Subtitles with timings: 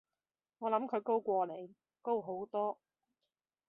[0.57, 2.75] 我諗佢高過你，高好多